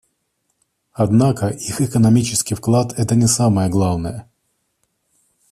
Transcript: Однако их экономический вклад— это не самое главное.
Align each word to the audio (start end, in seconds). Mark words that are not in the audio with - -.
Однако 0.93 1.49
их 1.49 1.79
экономический 1.79 2.55
вклад— 2.55 2.93
это 2.97 3.13
не 3.15 3.27
самое 3.27 3.69
главное. 3.69 4.27